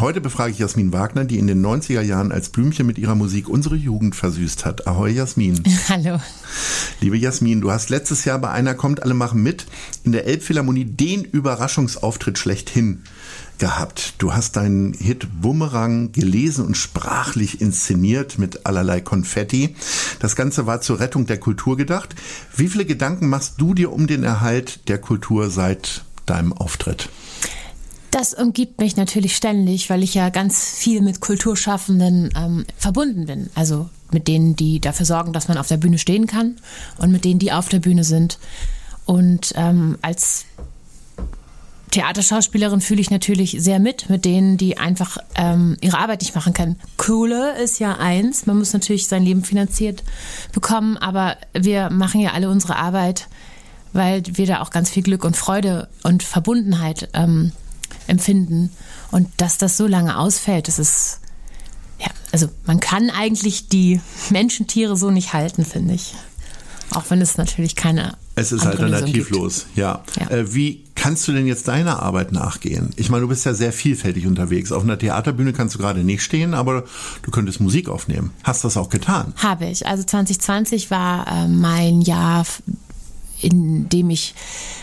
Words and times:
Heute 0.00 0.20
befrage 0.20 0.52
ich 0.52 0.60
Jasmin 0.60 0.92
Wagner, 0.92 1.24
die 1.24 1.40
in 1.40 1.48
den 1.48 1.64
90er 1.64 2.02
Jahren 2.02 2.30
als 2.30 2.50
Blümchen 2.50 2.86
mit 2.86 2.98
ihrer 2.98 3.16
Musik 3.16 3.48
unsere 3.48 3.74
Jugend 3.74 4.14
versüßt 4.14 4.64
hat. 4.64 4.86
Ahoi 4.86 5.10
Jasmin. 5.10 5.60
Hallo. 5.88 6.20
Liebe 7.00 7.16
Jasmin, 7.16 7.60
du 7.60 7.72
hast 7.72 7.90
letztes 7.90 8.24
Jahr 8.24 8.38
bei 8.38 8.48
Einer 8.48 8.74
kommt, 8.74 9.02
alle 9.02 9.14
machen 9.14 9.42
mit 9.42 9.66
in 10.04 10.12
der 10.12 10.24
Elbphilharmonie 10.26 10.84
den 10.84 11.24
Überraschungsauftritt 11.24 12.38
schlechthin 12.38 13.02
gehabt. 13.58 14.14
Du 14.18 14.32
hast 14.32 14.54
deinen 14.54 14.92
Hit 14.92 15.26
Bumerang 15.40 16.12
gelesen 16.12 16.64
und 16.64 16.76
sprachlich 16.76 17.60
inszeniert 17.60 18.38
mit 18.38 18.66
allerlei 18.66 19.00
Konfetti. 19.00 19.74
Das 20.20 20.36
Ganze 20.36 20.66
war 20.66 20.80
zur 20.80 21.00
Rettung 21.00 21.26
der 21.26 21.40
Kultur 21.40 21.76
gedacht. 21.76 22.14
Wie 22.54 22.68
viele 22.68 22.84
Gedanken 22.84 23.28
machst 23.28 23.54
du 23.58 23.74
dir 23.74 23.92
um 23.92 24.06
den 24.06 24.22
Erhalt 24.22 24.88
der 24.88 24.98
Kultur 24.98 25.50
seit 25.50 26.04
deinem 26.24 26.52
Auftritt? 26.52 27.08
Das 28.10 28.32
umgibt 28.32 28.80
mich 28.80 28.96
natürlich 28.96 29.36
ständig, 29.36 29.90
weil 29.90 30.02
ich 30.02 30.14
ja 30.14 30.30
ganz 30.30 30.70
viel 30.70 31.02
mit 31.02 31.20
Kulturschaffenden 31.20 32.30
ähm, 32.36 32.64
verbunden 32.76 33.26
bin. 33.26 33.50
Also 33.54 33.90
mit 34.10 34.28
denen, 34.28 34.56
die 34.56 34.80
dafür 34.80 35.04
sorgen, 35.04 35.32
dass 35.32 35.48
man 35.48 35.58
auf 35.58 35.68
der 35.68 35.76
Bühne 35.76 35.98
stehen 35.98 36.26
kann 36.26 36.56
und 36.96 37.12
mit 37.12 37.24
denen, 37.24 37.38
die 37.38 37.52
auf 37.52 37.68
der 37.68 37.80
Bühne 37.80 38.04
sind. 38.04 38.38
Und 39.04 39.52
ähm, 39.56 39.98
als 40.00 40.46
Theaterschauspielerin 41.90 42.80
fühle 42.80 43.00
ich 43.00 43.10
natürlich 43.10 43.56
sehr 43.58 43.78
mit, 43.78 44.10
mit 44.10 44.24
denen, 44.24 44.56
die 44.56 44.78
einfach 44.78 45.18
ähm, 45.34 45.76
ihre 45.80 45.98
Arbeit 45.98 46.20
nicht 46.20 46.34
machen 46.34 46.52
können. 46.52 46.78
Kohle 46.96 47.58
ist 47.62 47.78
ja 47.78 47.96
eins, 47.96 48.46
man 48.46 48.58
muss 48.58 48.72
natürlich 48.72 49.08
sein 49.08 49.24
Leben 49.24 49.44
finanziert 49.44 50.02
bekommen, 50.52 50.96
aber 50.96 51.36
wir 51.54 51.90
machen 51.90 52.20
ja 52.20 52.32
alle 52.32 52.50
unsere 52.50 52.76
Arbeit, 52.76 53.28
weil 53.92 54.22
wir 54.26 54.46
da 54.46 54.60
auch 54.60 54.70
ganz 54.70 54.90
viel 54.90 55.02
Glück 55.02 55.24
und 55.24 55.36
Freude 55.36 55.88
und 56.02 56.22
Verbundenheit 56.22 57.08
ähm, 57.14 57.52
empfinden. 58.08 58.70
Und 59.10 59.28
dass 59.36 59.58
das 59.58 59.76
so 59.76 59.86
lange 59.86 60.18
ausfällt, 60.18 60.68
das 60.68 60.78
ist, 60.78 61.20
ja, 61.98 62.08
also 62.32 62.48
man 62.66 62.80
kann 62.80 63.10
eigentlich 63.10 63.68
die 63.68 64.00
Menschentiere 64.30 64.96
so 64.96 65.10
nicht 65.10 65.32
halten, 65.32 65.64
finde 65.64 65.94
ich. 65.94 66.14
Auch 66.94 67.04
wenn 67.10 67.20
es 67.20 67.36
natürlich 67.36 67.76
keine. 67.76 68.14
Es 68.34 68.50
ist 68.50 68.64
alternativlos, 68.64 69.66
ja. 69.74 70.02
ja. 70.18 70.30
Äh, 70.30 70.54
wie 70.54 70.84
kannst 70.94 71.28
du 71.28 71.32
denn 71.32 71.46
jetzt 71.46 71.68
deiner 71.68 72.02
Arbeit 72.02 72.32
nachgehen? 72.32 72.90
Ich 72.96 73.10
meine, 73.10 73.22
du 73.22 73.28
bist 73.28 73.44
ja 73.44 73.52
sehr 73.52 73.72
vielfältig 73.72 74.26
unterwegs. 74.26 74.72
Auf 74.72 74.84
einer 74.84 74.98
Theaterbühne 74.98 75.52
kannst 75.52 75.74
du 75.74 75.78
gerade 75.78 76.02
nicht 76.02 76.22
stehen, 76.22 76.54
aber 76.54 76.84
du 77.22 77.30
könntest 77.30 77.60
Musik 77.60 77.88
aufnehmen. 77.88 78.32
Hast 78.42 78.64
du 78.64 78.68
das 78.68 78.76
auch 78.76 78.88
getan? 78.88 79.34
Habe 79.36 79.66
ich. 79.66 79.86
Also 79.86 80.02
2020 80.02 80.90
war 80.90 81.26
äh, 81.26 81.48
mein 81.48 82.00
Jahr 82.00 82.46
in 83.40 83.88
dem 83.88 84.10
ich 84.10 84.34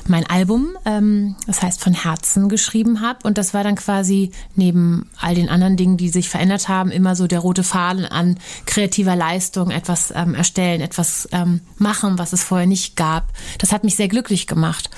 mein 0.08 0.26
Album, 0.26 0.78
ähm, 0.86 1.36
das 1.48 1.62
heißt 1.62 1.82
von 1.82 1.94
Herzen 1.94 2.50
geschrieben 2.50 3.02
habe. 3.02 3.20
Und 3.24 3.38
das 3.38 3.54
war 3.54 3.64
dann 3.64 3.76
quasi 3.76 4.32
neben 4.56 5.10
all 5.20 5.36
den 5.36 5.50
anderen 5.50 5.78
Dingen, 5.78 5.98
die 5.98 6.10
sich 6.10 6.30
verändert 6.30 6.68
haben, 6.68 6.92
immer 6.92 7.16
so 7.16 7.28
der 7.28 7.40
rote 7.40 7.64
Faden 7.64 8.06
an 8.06 8.38
kreativer 8.66 9.16
Leistung, 9.16 9.72
etwas 9.72 10.14
ähm, 10.16 10.36
erstellen, 10.36 10.82
etwas 10.82 11.28
ähm, 11.32 11.62
machen, 11.78 12.18
was 12.18 12.34
es 12.34 12.44
vorher 12.44 12.68
nicht 12.68 12.96
gab. 12.96 13.32
Das 13.58 13.72
hat 13.72 13.84
mich 13.84 13.96
sehr 13.96 14.08
glücklich 14.08 14.48
gemacht. 14.48 14.90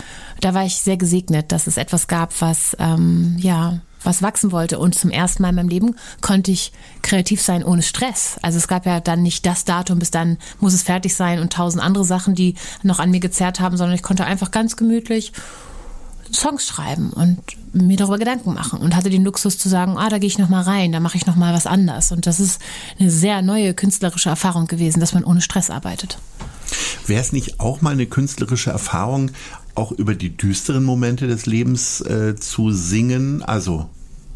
Da 0.41 0.53
war 0.53 0.66
ich 0.66 0.78
sehr 0.78 0.97
gesegnet, 0.97 1.51
dass 1.51 1.67
es 1.67 1.78
etwas 1.78 2.07
gab, 2.07 2.41
was 2.41 2.75
ähm, 2.79 3.35
ja 3.40 3.79
was 4.03 4.22
wachsen 4.22 4.52
wollte. 4.52 4.80
Und 4.80 4.96
zum 4.96 5.09
ersten 5.09 5.41
Mal 5.41 5.50
in 5.50 5.56
meinem 5.56 5.69
Leben 5.69 5.96
konnte 6.22 6.52
ich 6.52 6.72
kreativ 7.02 7.41
sein 7.41 7.63
ohne 7.63 7.81
Stress. 7.81 8.38
Also 8.41 8.58
es 8.58 8.68
gab 8.68 8.85
ja 8.85 9.00
dann 9.00 9.24
nicht 9.24 9.46
das 9.46 9.66
Datum, 9.66 10.00
bis 10.00 10.12
dann 10.12 10.38
muss 10.59 10.74
es 10.74 10.84
fertig 10.84 11.16
sein 11.16 11.40
und 11.40 11.53
tausend 11.53 11.84
andere 11.84 12.06
Sachen, 12.06 12.35
die 12.35 12.56
noch 12.84 13.00
an 13.00 13.12
mir 13.12 13.19
gezerrt 13.19 13.59
haben, 13.59 13.78
sondern 13.78 13.96
ich 13.96 14.03
konnte 14.03 14.25
einfach 14.25 14.52
ganz 14.52 14.75
gemütlich 14.75 15.34
Songs 16.34 16.66
schreiben 16.66 17.12
und 17.12 17.40
mir 17.74 17.97
darüber 17.97 18.18
Gedanken 18.18 18.53
machen 18.53 18.80
und 18.80 18.96
hatte 18.96 19.09
den 19.09 19.24
Luxus 19.24 19.58
zu 19.58 19.69
sagen, 19.69 19.97
ah, 19.97 20.09
da 20.09 20.18
gehe 20.18 20.28
ich 20.28 20.38
noch 20.38 20.50
mal 20.50 20.62
rein, 20.62 20.91
da 20.91 21.00
mache 21.00 21.18
ich 21.18 21.25
noch 21.25 21.35
mal 21.35 21.53
was 21.53 21.68
anders 21.68 22.12
und 22.12 22.25
das 22.25 22.40
ist 22.40 22.62
eine 23.00 23.09
sehr 23.09 23.41
neue 23.41 23.74
künstlerische 23.74 24.29
Erfahrung 24.29 24.68
gewesen, 24.68 25.00
dass 25.00 25.14
man 25.14 25.24
ohne 25.24 25.41
Stress 25.41 25.69
arbeitet. 25.69 26.18
Wäre 27.06 27.22
es 27.22 27.31
nicht 27.31 27.59
auch 27.59 27.81
mal 27.81 27.94
eine 27.94 28.08
künstlerische 28.08 28.72
Erfahrung, 28.72 29.31
auch 29.78 29.92
über 29.92 30.16
die 30.16 30.36
düsteren 30.36 30.84
Momente 30.84 31.28
des 31.28 31.46
Lebens 31.46 32.02
äh, 32.02 32.36
zu 32.36 32.72
singen? 32.72 33.44
Also 33.44 33.90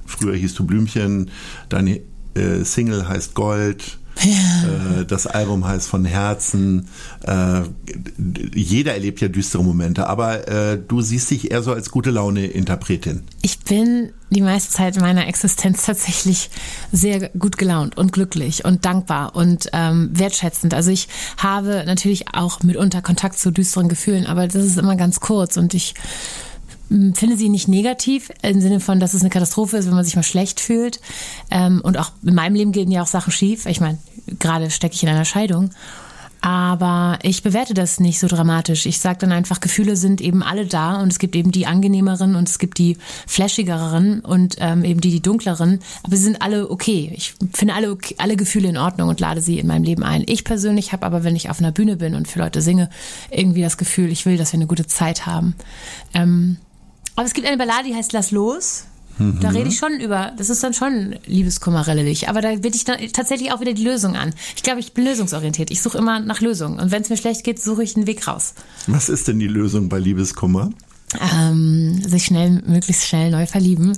früher 0.06 0.36
hieß 0.36 0.54
du 0.56 0.66
Blümchen, 0.66 1.32
deine 1.70 2.02
äh, 2.36 2.64
Single 2.64 3.08
heißt 3.08 3.34
Gold. 3.34 4.00
Ja. 4.24 5.00
Äh, 5.00 5.06
das 5.06 5.28
Album 5.28 5.68
heißt 5.68 5.88
von 5.88 6.06
Herzen. 6.06 6.88
Äh, 7.26 7.62
jeder 8.54 8.94
erlebt 8.94 9.22
ja 9.22 9.28
düstere 9.28 9.64
Momente, 9.64 10.08
aber 10.08 10.48
äh, 10.48 10.80
du 10.86 11.02
siehst 11.02 11.32
dich 11.32 11.52
eher 11.52 11.64
so 11.64 11.74
als 11.74 11.92
gute 11.92 12.12
Laune-Interpretin. 12.12 13.24
Ich 13.42 13.60
bin 13.60 14.12
die 14.30 14.42
meiste 14.42 14.72
Zeit 14.72 15.00
meiner 15.00 15.28
Existenz 15.28 15.86
tatsächlich 15.86 16.50
sehr 16.92 17.30
gut 17.30 17.58
gelaunt 17.58 17.98
und 17.98 18.14
glücklich 18.14 18.64
und 18.64 18.86
dankbar 18.86 19.36
und 19.36 19.70
ähm, 19.74 20.10
wertschätzend. 20.14 20.74
Also 20.74 20.92
ich 20.92 21.08
habe 21.38 21.84
natürlich 21.86 22.34
auch 22.34 22.64
mitunter 22.64 23.02
Kontakt 23.02 23.40
zu 23.40 23.52
düsteren 23.52 23.90
Gefühlen, 23.90 24.26
aber 24.26 24.48
das 24.48 24.64
ist 24.64 24.78
immer 24.78 24.96
ganz 24.96 25.20
kurz 25.20 25.58
und 25.58 25.74
ich 25.74 25.96
finde 27.14 27.38
sie 27.38 27.50
nicht 27.50 27.68
negativ 27.68 28.32
im 28.42 28.60
Sinne 28.60 28.80
von, 28.80 29.00
dass 29.00 29.14
es 29.14 29.22
eine 29.22 29.30
Katastrophe 29.30 29.78
ist, 29.78 29.88
wenn 29.88 29.96
man 29.96 30.04
sich 30.04 30.16
mal 30.16 30.24
schlecht 30.24 30.60
fühlt. 30.60 31.00
Ähm, 31.50 31.82
und 31.84 31.98
auch 31.98 32.12
in 32.24 32.36
meinem 32.36 32.56
Leben 32.56 32.72
gehen 32.72 32.92
ja 32.92 33.02
auch 33.02 33.08
Sachen 33.08 33.32
schief. 33.32 33.66
Ich 33.66 33.80
meine, 33.80 33.98
gerade 34.40 34.70
stecke 34.70 34.96
ich 34.96 35.04
in 35.04 35.10
einer 35.10 35.26
Scheidung. 35.26 35.72
Aber 36.44 37.20
ich 37.22 37.44
bewerte 37.44 37.76
das 37.76 38.00
nicht 38.00 38.20
so 38.20 38.28
dramatisch. 38.28 38.88
Ich 38.88 38.98
sage 38.98 39.20
dann 39.20 39.32
einfach, 39.32 39.60
Gefühle 39.60 39.96
sind 39.96 40.22
eben 40.22 40.42
alle 40.42 40.66
da 40.66 41.00
und 41.00 41.12
es 41.12 41.20
gibt 41.20 41.36
eben 41.36 41.52
die 41.52 41.68
angenehmeren 41.68 42.36
und 42.36 42.50
es 42.50 42.58
gibt 42.58 42.80
die 42.80 42.98
flashigeren 43.28 44.22
und 44.22 44.56
ähm, 44.58 44.84
eben 44.84 45.02
die, 45.02 45.12
die 45.12 45.22
dunkleren. 45.22 45.80
Aber 46.02 46.16
sie 46.16 46.24
sind 46.24 46.42
alle 46.42 46.72
okay. 46.72 47.12
Ich 47.16 47.36
finde 47.54 47.76
alle, 47.76 47.96
alle 48.18 48.36
Gefühle 48.36 48.70
in 48.70 48.78
Ordnung 48.78 49.10
und 49.10 49.20
lade 49.20 49.40
sie 49.40 49.60
in 49.60 49.68
meinem 49.68 49.84
Leben 49.84 50.02
ein. 50.02 50.24
Ich 50.26 50.44
persönlich 50.44 50.94
habe 50.94 51.06
aber, 51.06 51.24
wenn 51.24 51.36
ich 51.36 51.52
auf 51.52 51.60
einer 51.60 51.72
Bühne 51.72 51.96
bin 51.96 52.16
und 52.16 52.28
für 52.28 52.40
Leute 52.40 52.64
singe, 52.64 52.90
irgendwie 53.30 53.62
das 53.62 53.78
Gefühl, 53.78 54.12
ich 54.12 54.26
will, 54.26 54.38
dass 54.38 54.52
wir 54.52 54.58
eine 54.58 54.68
gute 54.68 54.88
Zeit 54.88 55.28
haben. 55.28 55.54
Ähm, 56.16 56.58
aber 57.22 57.28
es 57.28 57.34
gibt 57.36 57.48
eine 57.48 57.58
Ballade, 57.58 57.88
die 57.88 57.96
heißt 57.96 58.14
Lass 58.14 58.32
los. 58.32 58.86
Da 59.40 59.50
rede 59.50 59.70
ich 59.70 59.78
schon 59.78 60.00
über, 60.00 60.32
das 60.36 60.50
ist 60.50 60.64
dann 60.64 60.74
schon 60.74 61.16
Liebeskummerrellig. 61.28 62.28
Aber 62.30 62.42
da 62.42 62.56
bitte 62.56 62.76
ich 62.76 62.86
dann 62.86 62.98
tatsächlich 63.14 63.52
auch 63.52 63.62
wieder 63.62 63.74
die 63.74 63.84
Lösung 63.84 64.16
an. 64.16 64.34
Ich 64.56 64.64
glaube, 64.64 64.80
ich 64.80 64.94
bin 64.94 65.06
lösungsorientiert. 65.06 65.70
Ich 65.70 65.84
suche 65.84 66.00
immer 66.00 66.20
nach 66.20 66.42
Lösungen. 66.42 66.80
Und 66.80 66.90
wenn 66.90 67.04
es 67.04 67.10
mir 67.10 67.18
schlecht 67.18 67.44
geht, 67.44 67.62
suche 67.62 67.84
ich 67.84 67.96
einen 67.96 68.08
Weg 68.08 68.28
raus. 68.28 68.56
Was 68.88 69.10
ist 69.10 69.28
denn 69.28 69.38
die 69.38 69.48
Lösung 69.48 69.90
bei 69.90 70.00
Liebeskummer? 70.00 70.72
Ähm, 71.36 72.02
sich 72.04 72.26
schnell, 72.26 72.64
möglichst 72.66 73.08
schnell 73.08 73.30
neu 73.30 73.46
verlieben. 73.46 73.96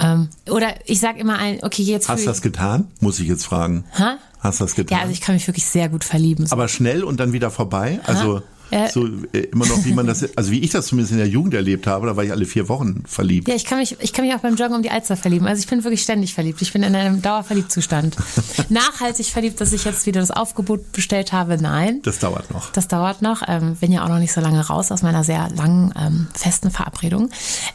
Ähm, 0.00 0.28
oder 0.50 0.74
ich 0.86 0.98
sage 0.98 1.20
immer 1.20 1.38
ein, 1.38 1.60
okay, 1.62 1.82
jetzt. 1.82 2.08
Hast 2.08 2.22
du 2.22 2.26
das 2.26 2.42
getan? 2.42 2.88
Muss 2.98 3.20
ich 3.20 3.28
jetzt 3.28 3.44
fragen. 3.44 3.84
Ha? 3.96 4.18
Hast 4.40 4.60
du 4.60 4.64
das 4.64 4.74
getan? 4.74 4.98
Ja, 4.98 5.02
also 5.02 5.12
ich 5.12 5.20
kann 5.20 5.36
mich 5.36 5.46
wirklich 5.46 5.66
sehr 5.66 5.88
gut 5.88 6.02
verlieben. 6.02 6.46
So. 6.46 6.52
Aber 6.52 6.66
schnell 6.66 7.04
und 7.04 7.20
dann 7.20 7.32
wieder 7.32 7.52
vorbei? 7.52 8.00
Also. 8.04 8.42
Äh, 8.70 8.90
so 8.90 9.06
äh, 9.32 9.40
immer 9.52 9.66
noch, 9.66 9.84
wie 9.84 9.92
man 9.92 10.06
das, 10.06 10.28
also 10.36 10.50
wie 10.50 10.60
ich 10.60 10.70
das 10.70 10.86
zumindest 10.86 11.12
in 11.12 11.18
der 11.18 11.28
Jugend 11.28 11.54
erlebt 11.54 11.86
habe, 11.86 12.06
da 12.06 12.16
war 12.16 12.24
ich 12.24 12.30
alle 12.30 12.44
vier 12.44 12.68
Wochen 12.68 13.02
verliebt. 13.06 13.48
Ja, 13.48 13.54
ich 13.54 13.64
kann 13.64 13.78
mich, 13.78 13.96
ich 14.00 14.12
kann 14.12 14.24
mich 14.24 14.34
auch 14.34 14.40
beim 14.40 14.56
Joggen 14.56 14.76
um 14.76 14.82
die 14.82 14.90
Alster 14.90 15.16
verlieben. 15.16 15.46
Also 15.46 15.60
ich 15.60 15.66
bin 15.66 15.84
wirklich 15.84 16.02
ständig 16.02 16.34
verliebt. 16.34 16.60
Ich 16.62 16.72
bin 16.72 16.82
in 16.82 16.94
einem 16.94 17.22
Dauerverliebtzustand. 17.22 18.16
Nachhaltig 18.68 19.26
verliebt, 19.26 19.60
dass 19.60 19.72
ich 19.72 19.84
jetzt 19.84 20.06
wieder 20.06 20.20
das 20.20 20.30
Aufgebot 20.30 20.92
bestellt 20.92 21.32
habe, 21.32 21.56
nein. 21.60 22.00
Das 22.02 22.18
dauert 22.18 22.50
noch. 22.50 22.70
Das 22.72 22.88
dauert 22.88 23.22
noch. 23.22 23.42
Ähm, 23.46 23.76
bin 23.76 23.92
ja 23.92 24.04
auch 24.04 24.08
noch 24.08 24.18
nicht 24.18 24.32
so 24.32 24.40
lange 24.40 24.66
raus 24.66 24.92
aus 24.92 25.02
meiner 25.02 25.24
sehr 25.24 25.48
langen, 25.50 25.94
ähm, 25.98 26.28
festen 26.34 26.70
Verabredung. 26.70 27.30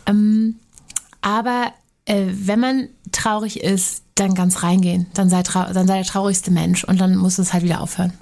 Ähm, 0.06 0.56
aber 1.22 1.72
äh, 2.06 2.26
wenn 2.28 2.60
man 2.60 2.90
traurig 3.12 3.62
ist, 3.62 4.04
dann 4.16 4.36
ganz 4.36 4.64
reingehen. 4.64 5.08
Dann 5.14 5.30
sei, 5.30 5.42
dann 5.42 5.88
sei 5.88 5.96
der 5.96 6.06
traurigste 6.06 6.52
Mensch 6.52 6.84
und 6.84 7.00
dann 7.00 7.16
muss 7.16 7.40
es 7.40 7.54
halt 7.54 7.64
wieder 7.64 7.82
aufhören. 7.82 8.14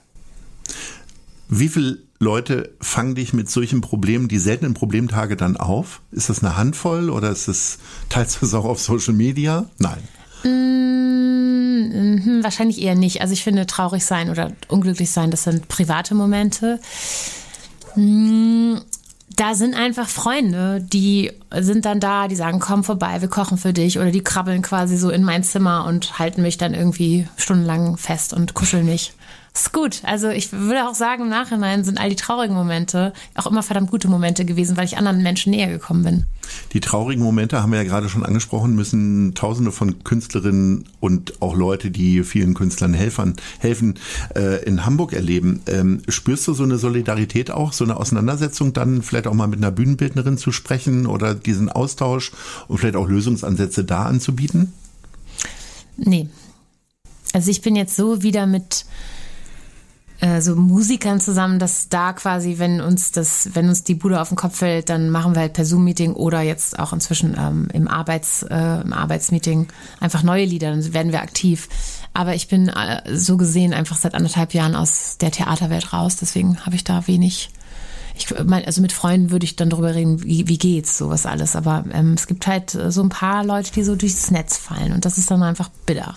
Wie 1.53 1.67
viele 1.67 1.97
Leute 2.17 2.73
fangen 2.79 3.13
dich 3.13 3.33
mit 3.33 3.49
solchen 3.49 3.81
Problemen, 3.81 4.29
die 4.29 4.39
seltenen 4.39 4.73
Problemtage 4.73 5.35
dann 5.35 5.57
auf? 5.57 6.01
Ist 6.09 6.29
das 6.29 6.41
eine 6.41 6.55
Handvoll 6.55 7.09
oder 7.09 7.29
ist 7.29 7.49
es, 7.49 7.77
teilst 8.07 8.41
du 8.41 8.45
es 8.45 8.53
auch 8.53 8.63
auf 8.63 8.79
Social 8.79 9.13
Media? 9.13 9.65
Nein. 9.77 9.97
Mmh, 10.45 12.41
wahrscheinlich 12.41 12.81
eher 12.81 12.95
nicht. 12.95 13.19
Also 13.19 13.33
ich 13.33 13.43
finde, 13.43 13.65
traurig 13.65 14.05
sein 14.05 14.29
oder 14.29 14.53
unglücklich 14.69 15.11
sein, 15.11 15.29
das 15.29 15.43
sind 15.43 15.67
private 15.67 16.15
Momente. 16.15 16.79
Mmh, 17.95 18.79
da 19.35 19.53
sind 19.53 19.75
einfach 19.75 20.07
Freunde, 20.07 20.79
die 20.81 21.33
sind 21.59 21.83
dann 21.83 21.99
da, 21.99 22.29
die 22.29 22.37
sagen, 22.37 22.59
komm 22.59 22.85
vorbei, 22.85 23.19
wir 23.19 23.27
kochen 23.27 23.57
für 23.57 23.73
dich. 23.73 23.99
Oder 23.99 24.11
die 24.11 24.23
krabbeln 24.23 24.61
quasi 24.61 24.95
so 24.95 25.09
in 25.09 25.25
mein 25.25 25.43
Zimmer 25.43 25.83
und 25.85 26.17
halten 26.17 26.43
mich 26.43 26.57
dann 26.57 26.73
irgendwie 26.73 27.27
stundenlang 27.35 27.97
fest 27.97 28.31
und 28.31 28.53
kuscheln 28.53 28.85
mich 28.85 29.11
ist 29.53 29.73
gut. 29.73 30.01
Also 30.03 30.29
ich 30.29 30.53
würde 30.53 30.87
auch 30.87 30.95
sagen, 30.95 31.23
im 31.23 31.29
Nachhinein 31.29 31.83
sind 31.83 31.99
all 31.99 32.09
die 32.09 32.15
traurigen 32.15 32.55
Momente 32.55 33.11
auch 33.35 33.47
immer 33.47 33.63
verdammt 33.63 33.91
gute 33.91 34.07
Momente 34.07 34.45
gewesen, 34.45 34.77
weil 34.77 34.85
ich 34.85 34.97
anderen 34.97 35.21
Menschen 35.23 35.51
näher 35.51 35.69
gekommen 35.69 36.03
bin. 36.03 36.25
Die 36.73 36.79
traurigen 36.79 37.23
Momente 37.23 37.61
haben 37.61 37.71
wir 37.71 37.81
ja 37.81 37.87
gerade 37.87 38.07
schon 38.07 38.25
angesprochen, 38.25 38.75
müssen 38.75 39.33
Tausende 39.35 39.71
von 39.71 40.03
Künstlerinnen 40.03 40.85
und 41.01 41.41
auch 41.41 41.55
Leute, 41.55 41.91
die 41.91 42.23
vielen 42.23 42.53
Künstlern 42.53 42.93
helfen, 42.93 43.35
helfen 43.59 43.95
äh, 44.35 44.63
in 44.63 44.85
Hamburg 44.85 45.11
erleben. 45.11 45.61
Ähm, 45.67 46.01
spürst 46.07 46.47
du 46.47 46.53
so 46.53 46.63
eine 46.63 46.77
Solidarität 46.77 47.51
auch, 47.51 47.73
so 47.73 47.83
eine 47.83 47.97
Auseinandersetzung, 47.97 48.71
dann 48.71 49.01
vielleicht 49.01 49.27
auch 49.27 49.33
mal 49.33 49.47
mit 49.47 49.59
einer 49.59 49.71
Bühnenbildnerin 49.71 50.37
zu 50.37 50.53
sprechen 50.53 51.07
oder 51.07 51.35
diesen 51.35 51.69
Austausch 51.69 52.31
und 52.69 52.77
vielleicht 52.77 52.95
auch 52.95 53.07
Lösungsansätze 53.07 53.83
da 53.83 54.03
anzubieten? 54.03 54.71
Nee. 55.97 56.29
Also 57.33 57.51
ich 57.51 57.61
bin 57.61 57.75
jetzt 57.75 57.95
so 57.95 58.23
wieder 58.23 58.45
mit 58.45 58.85
äh, 60.21 60.39
so 60.39 60.55
Musikern 60.55 61.19
zusammen, 61.19 61.57
dass 61.57 61.89
da 61.89 62.13
quasi, 62.13 62.59
wenn 62.59 62.79
uns 62.79 63.11
das, 63.11 63.49
wenn 63.53 63.67
uns 63.69 63.83
die 63.83 63.95
Bude 63.95 64.21
auf 64.21 64.29
den 64.29 64.37
Kopf 64.37 64.57
fällt, 64.57 64.89
dann 64.89 65.09
machen 65.09 65.33
wir 65.33 65.41
halt 65.41 65.53
per 65.53 65.65
Zoom-Meeting 65.65 66.13
oder 66.13 66.41
jetzt 66.41 66.77
auch 66.77 66.93
inzwischen 66.93 67.35
ähm, 67.37 67.67
im, 67.73 67.87
Arbeits, 67.87 68.43
äh, 68.43 68.81
im 68.81 68.93
Arbeitsmeeting 68.93 69.67
einfach 69.99 70.21
neue 70.21 70.45
Lieder, 70.45 70.69
dann 70.69 70.93
werden 70.93 71.11
wir 71.11 71.23
aktiv. 71.23 71.67
Aber 72.13 72.35
ich 72.35 72.47
bin 72.47 72.67
äh, 72.69 73.01
so 73.17 73.35
gesehen 73.35 73.73
einfach 73.73 73.97
seit 73.97 74.13
anderthalb 74.13 74.53
Jahren 74.53 74.75
aus 74.75 75.17
der 75.19 75.31
Theaterwelt 75.31 75.91
raus, 75.91 76.17
deswegen 76.17 76.65
habe 76.65 76.75
ich 76.75 76.83
da 76.83 77.07
wenig. 77.07 77.49
Ich 78.15 78.27
mein, 78.45 78.63
also 78.65 78.81
mit 78.81 78.91
Freunden 78.91 79.31
würde 79.31 79.45
ich 79.45 79.55
dann 79.55 79.71
darüber 79.71 79.95
reden, 79.95 80.21
wie, 80.21 80.47
wie 80.47 80.59
geht's, 80.59 80.99
sowas 80.99 81.25
alles. 81.25 81.55
Aber 81.55 81.85
ähm, 81.93 82.13
es 82.13 82.27
gibt 82.27 82.45
halt 82.45 82.69
so 82.69 83.01
ein 83.01 83.09
paar 83.09 83.43
Leute, 83.43 83.71
die 83.71 83.83
so 83.83 83.95
durchs 83.95 84.29
Netz 84.29 84.57
fallen 84.57 84.93
und 84.93 85.05
das 85.05 85.17
ist 85.17 85.31
dann 85.31 85.41
einfach 85.41 85.69
bitter. 85.87 86.15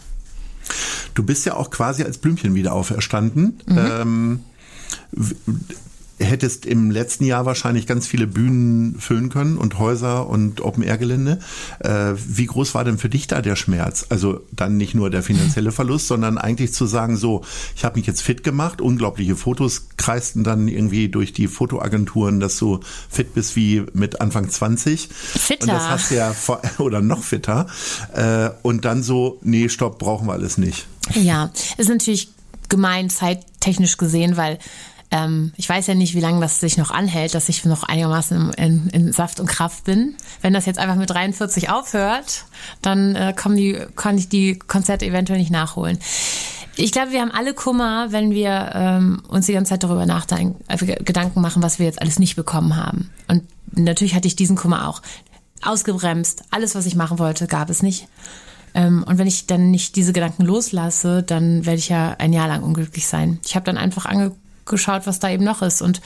Du 1.15 1.23
bist 1.23 1.47
ja 1.47 1.55
auch 1.55 1.71
quasi 1.71 2.03
als 2.03 2.19
Blümchen 2.19 2.55
wieder 2.55 2.73
auferstanden. 2.73 3.61
Mhm. 3.67 3.79
Ähm, 3.79 4.41
hättest 6.19 6.67
im 6.67 6.91
letzten 6.91 7.25
Jahr 7.25 7.45
wahrscheinlich 7.47 7.87
ganz 7.87 8.07
viele 8.07 8.27
Bühnen 8.27 8.99
füllen 9.01 9.31
können 9.31 9.59
und 9.59 9.79
Häuser 9.79 10.29
und 10.29 10.61
Open-Air-Gelände. 10.61 11.41
Äh, 11.81 12.13
wie 12.17 12.47
groß 12.47 12.75
war 12.75 12.85
denn 12.85 12.99
für 12.99 13.09
dich 13.09 13.27
da 13.27 13.43
der 13.43 13.57
Schmerz? 13.57 14.07
Also 14.09 14.41
dann 14.53 14.77
nicht 14.77 14.95
nur 14.95 15.11
der 15.11 15.23
finanzielle 15.23 15.73
Verlust, 15.73 16.09
sondern 16.09 16.39
eigentlich 16.39 16.73
zu 16.73 16.87
sagen, 16.87 17.17
so, 17.17 17.43
ich 17.75 17.85
habe 17.85 17.99
mich 17.99 18.07
jetzt 18.07 18.23
fit 18.23 18.45
gemacht, 18.45 18.81
unglaubliche 18.81 19.37
Fotos 19.37 19.89
kreisten 19.97 20.45
dann 20.45 20.69
irgendwie 20.69 21.09
durch 21.09 21.33
die 21.33 21.49
Fotoagenturen, 21.49 22.41
dass 22.41 22.59
du 22.59 22.81
fit 23.11 23.35
bist 23.35 23.57
wie 23.57 23.85
mit 23.93 24.21
Anfang 24.21 24.49
20. 24.49 25.09
Fitter. 25.09 25.63
Und 25.63 25.69
das 25.69 25.89
hast 25.89 26.11
du 26.11 26.17
ja, 26.17 26.35
oder 26.79 27.01
noch 27.01 27.23
fitter. 27.23 27.67
Äh, 28.13 28.51
und 28.63 28.85
dann 28.85 29.03
so, 29.03 29.39
nee, 29.43 29.69
stopp, 29.69 29.99
brauchen 29.99 30.29
wir 30.29 30.33
alles 30.33 30.59
nicht. 30.59 30.87
Ja, 31.15 31.51
ist 31.77 31.89
natürlich 31.89 32.31
gemein 32.69 33.11
zeittechnisch 33.11 33.97
gesehen, 33.97 34.37
weil 34.37 34.59
ähm, 35.15 35.53
ich 35.57 35.69
weiß 35.69 35.87
ja 35.87 35.95
nicht, 35.95 36.15
wie 36.15 36.21
lange 36.21 36.41
das 36.41 36.59
sich 36.59 36.77
noch 36.77 36.91
anhält, 36.91 37.35
dass 37.35 37.49
ich 37.49 37.65
noch 37.65 37.85
einigermaßen 37.85 38.53
in, 38.55 38.89
in, 38.89 39.13
Saft 39.13 39.39
und 39.39 39.47
Kraft 39.47 39.85
bin. 39.85 40.17
Wenn 40.43 40.53
das 40.53 40.67
jetzt 40.67 40.81
einfach 40.81 40.97
mit 40.97 41.09
43 41.09 41.71
aufhört, 41.71 42.47
dann 42.83 43.15
äh, 43.15 43.33
kommen 43.33 43.57
die, 43.57 43.79
kann 43.95 44.19
ich 44.19 44.29
die 44.29 44.59
Konzerte 44.59 45.07
eventuell 45.07 45.39
nicht 45.39 45.53
nachholen. 45.53 46.01
Ich 46.75 46.91
glaube, 46.91 47.13
wir 47.13 47.21
haben 47.21 47.31
alle 47.31 47.55
Kummer, 47.55 48.09
wenn 48.11 48.33
wir 48.33 48.73
ähm, 48.75 49.23
uns 49.29 49.47
die 49.47 49.53
ganze 49.53 49.71
Zeit 49.71 49.85
darüber 49.85 50.05
nachdenken, 50.05 50.65
äh, 50.67 50.77
Gedanken 50.79 51.41
machen, 51.41 51.63
was 51.63 51.79
wir 51.79 51.87
jetzt 51.87 52.03
alles 52.03 52.19
nicht 52.19 52.35
bekommen 52.35 52.75
haben. 52.75 53.11
Und 53.29 53.45
natürlich 53.71 54.17
hatte 54.17 54.27
ich 54.27 54.35
diesen 54.35 54.57
Kummer 54.57 54.89
auch. 54.89 55.01
Ausgebremst, 55.63 56.43
alles, 56.51 56.75
was 56.75 56.87
ich 56.87 56.97
machen 56.97 57.21
wollte, 57.21 57.47
gab 57.47 57.71
es 57.71 57.83
nicht. 57.83 58.09
Ähm, 58.75 59.05
und 59.07 59.19
wenn 59.19 59.29
ich 59.29 59.47
dann 59.47 59.71
nicht 59.71 59.95
diese 59.95 60.13
Gedanken 60.13 60.43
loslasse, 60.43 61.23
dann 61.23 61.65
werde 61.65 61.79
ich 61.79 61.89
ja 61.89 62.17
ein 62.19 62.33
Jahr 62.33 62.49
lang 62.49 62.65
unglücklich 62.65 63.07
sein. 63.07 63.39
Ich 63.47 63.55
habe 63.55 63.65
dann 63.65 63.79
einfach 63.79 64.07
angeguckt, 64.07 64.44
geschaut, 64.67 65.07
was 65.07 65.19
da 65.19 65.31
eben 65.31 65.45
noch 65.45 65.63
ist 65.63 65.83
und 65.83 66.01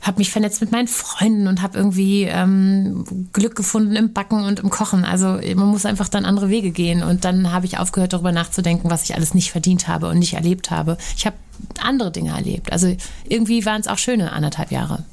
habe 0.00 0.18
mich 0.18 0.30
vernetzt 0.30 0.60
mit 0.60 0.72
meinen 0.72 0.88
Freunden 0.88 1.48
und 1.48 1.62
habe 1.62 1.78
irgendwie 1.78 2.24
ähm, 2.24 3.04
Glück 3.32 3.56
gefunden 3.56 3.96
im 3.96 4.12
Backen 4.12 4.44
und 4.44 4.60
im 4.60 4.70
Kochen. 4.70 5.04
Also 5.04 5.40
man 5.54 5.68
muss 5.68 5.86
einfach 5.86 6.08
dann 6.08 6.24
andere 6.24 6.48
Wege 6.48 6.70
gehen 6.70 7.02
und 7.02 7.24
dann 7.24 7.52
habe 7.52 7.66
ich 7.66 7.78
aufgehört 7.78 8.12
darüber 8.12 8.32
nachzudenken, 8.32 8.90
was 8.90 9.04
ich 9.04 9.14
alles 9.14 9.34
nicht 9.34 9.50
verdient 9.50 9.88
habe 9.88 10.08
und 10.08 10.18
nicht 10.18 10.34
erlebt 10.34 10.70
habe. 10.70 10.98
Ich 11.16 11.26
habe 11.26 11.36
andere 11.80 12.12
Dinge 12.12 12.30
erlebt. 12.30 12.72
Also 12.72 12.96
irgendwie 13.28 13.64
waren 13.64 13.80
es 13.80 13.88
auch 13.88 13.98
schöne 13.98 14.32
anderthalb 14.32 14.70
Jahre. 14.70 15.04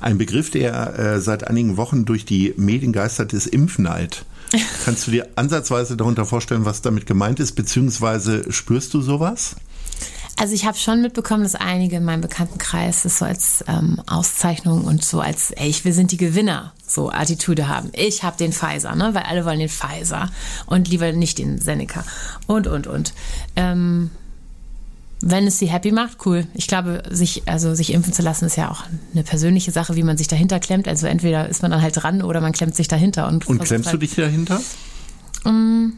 Ein 0.00 0.18
Begriff, 0.18 0.50
der 0.50 0.98
äh, 0.98 1.20
seit 1.20 1.46
einigen 1.46 1.76
Wochen 1.76 2.04
durch 2.04 2.24
die 2.24 2.54
Medien 2.56 2.92
geistert, 2.92 3.32
ist 3.32 3.46
Impfneid. 3.46 4.24
Kannst 4.84 5.06
du 5.06 5.10
dir 5.10 5.28
ansatzweise 5.36 5.96
darunter 5.96 6.24
vorstellen, 6.24 6.64
was 6.64 6.82
damit 6.82 7.06
gemeint 7.06 7.40
ist, 7.40 7.52
beziehungsweise 7.52 8.50
spürst 8.50 8.94
du 8.94 9.00
sowas? 9.00 9.56
Also 10.40 10.54
ich 10.54 10.64
habe 10.64 10.78
schon 10.78 11.02
mitbekommen, 11.02 11.42
dass 11.42 11.54
einige 11.54 11.96
in 11.96 12.04
meinem 12.06 12.22
Bekanntenkreis 12.22 13.02
das 13.02 13.18
so 13.18 13.26
als 13.26 13.62
ähm, 13.68 14.00
Auszeichnung 14.06 14.84
und 14.84 15.04
so 15.04 15.20
als, 15.20 15.50
ey, 15.50 15.74
wir 15.82 15.92
sind 15.92 16.12
die 16.12 16.16
Gewinner, 16.16 16.72
so 16.86 17.10
Attitüde 17.10 17.68
haben. 17.68 17.90
Ich 17.92 18.22
habe 18.22 18.38
den 18.38 18.50
Pfizer, 18.50 18.96
ne? 18.96 19.10
weil 19.12 19.24
alle 19.24 19.44
wollen 19.44 19.58
den 19.58 19.68
Pfizer 19.68 20.30
und 20.64 20.88
lieber 20.88 21.12
nicht 21.12 21.36
den 21.36 21.58
Seneca 21.58 22.04
und, 22.46 22.66
und, 22.68 22.86
und. 22.86 23.12
Ähm, 23.54 24.10
wenn 25.20 25.46
es 25.46 25.58
sie 25.58 25.66
happy 25.66 25.92
macht, 25.92 26.24
cool. 26.24 26.46
Ich 26.54 26.68
glaube, 26.68 27.02
sich, 27.10 27.42
also 27.44 27.74
sich 27.74 27.92
impfen 27.92 28.14
zu 28.14 28.22
lassen, 28.22 28.46
ist 28.46 28.56
ja 28.56 28.70
auch 28.70 28.84
eine 29.12 29.24
persönliche 29.24 29.72
Sache, 29.72 29.94
wie 29.94 30.02
man 30.02 30.16
sich 30.16 30.28
dahinter 30.28 30.58
klemmt. 30.58 30.88
Also 30.88 31.06
entweder 31.06 31.50
ist 31.50 31.60
man 31.60 31.70
dann 31.70 31.82
halt 31.82 32.02
dran 32.02 32.22
oder 32.22 32.40
man 32.40 32.52
klemmt 32.52 32.74
sich 32.74 32.88
dahinter. 32.88 33.28
Und, 33.28 33.46
und 33.46 33.62
klemmst 33.62 33.88
halt, 33.88 33.94
du 33.94 33.98
dich 33.98 34.14
dahinter? 34.14 34.58
Um, 35.44 35.88
mm, 35.88 35.92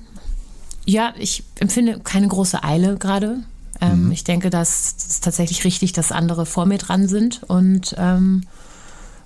ja, 0.84 1.14
ich 1.16 1.44
empfinde 1.61 2.00
keine 2.02 2.26
große 2.26 2.64
Eile 2.64 2.96
gerade. 2.96 3.44
Ähm, 3.82 4.06
mhm. 4.06 4.12
Ich 4.12 4.24
denke, 4.24 4.48
dass 4.48 4.94
es 4.96 5.20
tatsächlich 5.20 5.64
richtig, 5.64 5.92
dass 5.92 6.12
andere 6.12 6.46
vor 6.46 6.66
mir 6.66 6.78
dran 6.78 7.08
sind. 7.08 7.42
Und, 7.42 7.94
ähm, 7.98 8.46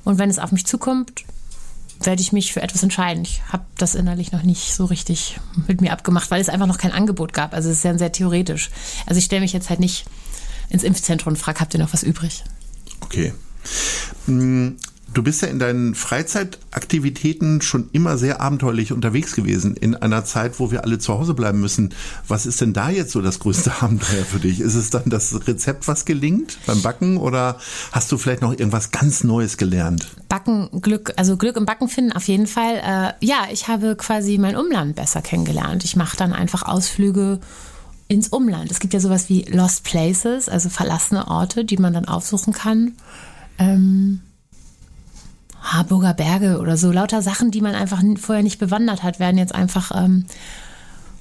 und 0.05 0.19
wenn 0.19 0.31
es 0.31 0.39
auf 0.39 0.51
mich 0.51 0.67
zukommt, 0.67 1.25
werde 2.01 2.23
ich 2.23 2.33
mich 2.33 2.53
für 2.53 2.63
etwas 2.63 2.83
entscheiden. 2.83 3.23
Ich 3.23 3.43
habe 3.51 3.65
das 3.77 3.95
innerlich 3.95 4.33
noch 4.33 4.43
nicht 4.43 4.75
so 4.75 4.87
richtig 4.87 5.39
mit 5.67 5.81
mir 5.81 5.93
abgemacht, 5.93 6.31
weil 6.31 6.41
es 6.41 6.49
einfach 6.49 6.67
noch 6.67 6.79
kein 6.79 6.93
Angebot 6.93 7.33
gab. 7.33 7.55
Also 7.55 7.71
es 7.71 7.79
ist 7.79 7.85
ja 7.85 7.97
sehr 7.97 8.13
theoretisch. 8.13 8.71
Also 9.07 9.19
ich 9.19 9.27
stelle 9.27 9.43
mich 9.43 9.53
jetzt 9.53 9.71
halt 9.71 9.81
nicht 9.81 10.07
ins 10.69 10.83
Impfzentrum 10.83 11.35
und 11.35 11.39
frage, 11.39 11.61
habt 11.61 11.75
ihr 11.75 11.81
noch 11.81 11.93
was 11.93 12.03
übrig? 12.03 12.45
Okay. 13.01 13.33
Du 15.15 15.23
bist 15.23 15.41
ja 15.41 15.49
in 15.49 15.59
deinen 15.59 15.95
Freizeitaktivitäten 15.95 17.63
schon 17.63 17.89
immer 17.93 18.19
sehr 18.19 18.41
abenteuerlich 18.41 18.93
unterwegs 18.93 19.35
gewesen, 19.35 19.75
in 19.75 19.95
einer 19.95 20.25
Zeit, 20.25 20.61
wo 20.61 20.71
wir 20.71 20.85
alle 20.85 20.99
zu 20.99 21.15
Hause 21.15 21.33
bleiben 21.33 21.61
müssen. 21.61 21.95
Was 22.29 22.45
ist 22.45 22.61
denn 22.61 22.73
da 22.73 22.91
jetzt 22.91 23.13
so 23.13 23.23
das 23.23 23.39
größte 23.39 23.73
Abenteuer 23.81 24.25
für 24.25 24.41
dich? 24.41 24.61
Ist 24.61 24.75
es 24.75 24.91
dann 24.91 25.05
das 25.07 25.47
Rezept, 25.47 25.89
was 25.89 26.05
gelingt 26.05 26.59
beim 26.67 26.83
Backen 26.83 27.17
oder 27.17 27.59
hast 27.93 28.13
du 28.13 28.19
vielleicht 28.19 28.43
noch 28.43 28.53
irgendwas 28.53 28.91
ganz 28.91 29.25
Neues 29.25 29.57
gelernt? 29.57 30.07
Backen, 30.29 30.69
Glück, 30.83 31.15
also 31.17 31.37
Glück 31.37 31.57
im 31.57 31.65
Backen 31.67 31.89
finden 31.89 32.13
auf 32.13 32.29
jeden 32.29 32.47
Fall. 32.47 32.77
Äh, 32.77 33.25
ja, 33.25 33.47
ich 33.51 33.69
habe 33.69 33.97
quasi 33.97 34.37
mein 34.39 34.57
Umland 34.57 34.97
besser 34.97 35.23
kennengelernt. 35.23 35.85
Ich 35.85 35.97
mache 35.97 36.17
dann 36.17 36.33
einfach 36.33 36.63
Ausflüge 36.63 37.41
ins 38.09 38.29
Umland. 38.29 38.71
Es 38.71 38.81
gibt 38.81 38.93
ja 38.93 39.01
sowas 39.01 39.29
wie 39.29 39.43
Lost 39.45 39.85
Places, 39.85 40.49
also 40.49 40.69
verlassene 40.69 41.29
Orte, 41.29 41.65
die 41.65 41.77
man 41.77 41.95
dann 41.95 42.07
aufsuchen 42.07 42.53
kann. 42.53 42.93
Ähm, 43.59 44.21
Harburger 45.73 46.15
Berge 46.15 46.59
oder 46.59 46.77
so. 46.77 46.93
Lauter 46.93 47.23
Sachen, 47.23 47.51
die 47.51 47.61
man 47.61 47.75
einfach 47.75 48.03
vorher 48.21 48.43
nicht 48.43 48.59
bewandert 48.59 49.03
hat, 49.03 49.19
werden 49.19 49.39
jetzt 49.39 49.55
einfach, 49.55 49.91
ähm, 49.95 50.27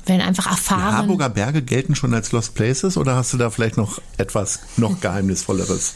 werden 0.06 0.22
einfach 0.22 0.48
erfahren. 0.48 0.92
Die 0.92 0.98
Harburger 0.98 1.30
Berge 1.30 1.62
gelten 1.62 1.96
schon 1.96 2.14
als 2.14 2.32
Lost 2.32 2.56
Places 2.56 2.98
oder 2.98 3.16
hast 3.16 3.34
du 3.34 3.38
da 3.38 3.50
vielleicht 3.50 3.78
noch 3.78 4.00
etwas 4.18 4.60
noch 4.78 5.00
Geheimnisvolleres? 5.02 5.96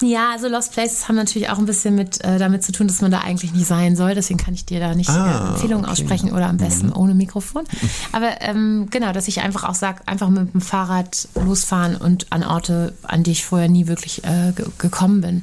Ja, 0.00 0.32
also 0.32 0.48
Lost 0.48 0.72
Places 0.72 1.06
haben 1.08 1.14
natürlich 1.14 1.48
auch 1.50 1.58
ein 1.58 1.66
bisschen 1.66 1.94
mit 1.94 2.22
äh, 2.24 2.38
damit 2.38 2.64
zu 2.64 2.72
tun, 2.72 2.88
dass 2.88 3.00
man 3.00 3.12
da 3.12 3.20
eigentlich 3.20 3.52
nicht 3.52 3.66
sein 3.66 3.94
soll. 3.94 4.14
Deswegen 4.14 4.40
kann 4.40 4.52
ich 4.52 4.64
dir 4.64 4.80
da 4.80 4.94
nicht 4.94 5.08
Ah, 5.08 5.46
äh, 5.46 5.48
Empfehlungen 5.52 5.84
okay. 5.84 5.92
aussprechen 5.92 6.32
oder 6.32 6.48
am 6.48 6.56
besten 6.56 6.92
ohne 6.92 7.14
Mikrofon. 7.14 7.62
Aber 8.12 8.40
ähm, 8.40 8.88
genau, 8.90 9.12
dass 9.12 9.28
ich 9.28 9.40
einfach 9.40 9.62
auch 9.64 9.74
sage, 9.76 10.02
einfach 10.06 10.28
mit 10.30 10.52
dem 10.52 10.60
Fahrrad 10.60 11.28
losfahren 11.36 11.96
und 11.96 12.32
an 12.32 12.42
Orte, 12.42 12.92
an 13.04 13.22
die 13.22 13.30
ich 13.30 13.44
vorher 13.44 13.68
nie 13.68 13.86
wirklich 13.86 14.24
äh, 14.24 14.52
ge 14.54 14.66
gekommen 14.78 15.20
bin. 15.20 15.42